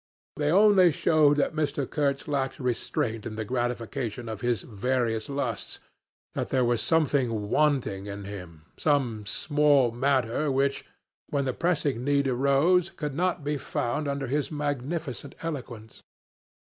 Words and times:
They 0.35 0.51
only 0.51 0.91
showed 0.91 1.37
that 1.37 1.53
Mr. 1.53 1.87
Kurtz 1.87 2.27
lacked 2.27 2.59
restraint 2.59 3.23
in 3.27 3.35
the 3.35 3.45
gratification 3.45 4.27
of 4.27 4.41
his 4.41 4.63
various 4.63 5.29
lusts, 5.29 5.79
that 6.33 6.49
there 6.49 6.65
was 6.65 6.81
something 6.81 7.51
wanting 7.51 8.07
in 8.07 8.23
him 8.23 8.65
some 8.77 9.27
small 9.27 9.91
matter 9.91 10.49
which, 10.51 10.87
when 11.29 11.45
the 11.45 11.53
pressing 11.53 12.03
need 12.03 12.27
arose, 12.27 12.89
could 12.89 13.13
not 13.13 13.43
be 13.43 13.57
found 13.57 14.07
under 14.07 14.25
his 14.25 14.51
magnificent 14.51 15.35
eloquence. 15.43 16.01